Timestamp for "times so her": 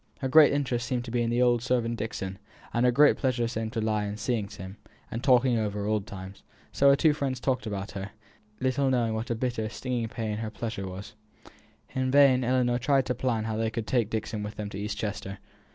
6.07-6.95